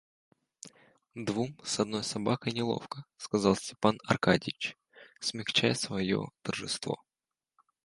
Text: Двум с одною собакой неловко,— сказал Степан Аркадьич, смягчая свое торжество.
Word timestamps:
Двум 1.13 1.55
с 1.63 1.79
одною 1.79 2.01
собакой 2.03 2.53
неловко,— 2.53 3.05
сказал 3.17 3.55
Степан 3.55 3.99
Аркадьич, 4.07 4.75
смягчая 5.19 5.75
свое 5.75 6.29
торжество. 6.41 6.97